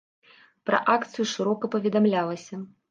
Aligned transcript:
Пра 0.69 0.79
акцыю 0.95 1.29
шырока 1.35 1.73
паведамлялася. 1.77 2.55